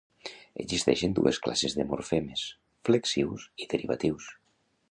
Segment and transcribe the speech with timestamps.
[0.61, 2.45] Existeixen dues classes de morfemes:
[2.89, 4.31] flexius i derivatius.